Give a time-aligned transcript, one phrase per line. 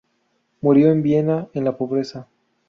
[0.61, 2.27] Murió en Viena en la pobreza.